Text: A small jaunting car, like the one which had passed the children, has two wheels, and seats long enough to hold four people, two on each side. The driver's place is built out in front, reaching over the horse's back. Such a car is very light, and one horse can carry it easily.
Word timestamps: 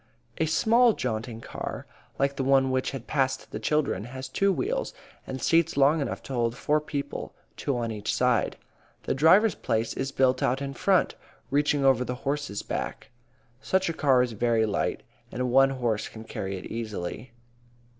A 0.39 0.47
small 0.47 0.93
jaunting 0.93 1.41
car, 1.41 1.85
like 2.17 2.35
the 2.35 2.43
one 2.43 2.71
which 2.71 2.89
had 2.89 3.05
passed 3.05 3.51
the 3.51 3.59
children, 3.59 4.05
has 4.05 4.27
two 4.27 4.51
wheels, 4.51 4.95
and 5.27 5.39
seats 5.39 5.77
long 5.77 6.01
enough 6.01 6.23
to 6.23 6.33
hold 6.33 6.57
four 6.57 6.81
people, 6.81 7.35
two 7.55 7.77
on 7.77 7.91
each 7.91 8.11
side. 8.11 8.57
The 9.03 9.13
driver's 9.13 9.53
place 9.53 9.93
is 9.93 10.11
built 10.11 10.41
out 10.41 10.59
in 10.59 10.73
front, 10.73 11.13
reaching 11.51 11.85
over 11.85 12.03
the 12.03 12.15
horse's 12.25 12.63
back. 12.63 13.11
Such 13.61 13.89
a 13.89 13.93
car 13.93 14.23
is 14.23 14.31
very 14.31 14.65
light, 14.65 15.03
and 15.31 15.51
one 15.51 15.69
horse 15.69 16.09
can 16.09 16.23
carry 16.23 16.57
it 16.57 16.65
easily. 16.65 17.31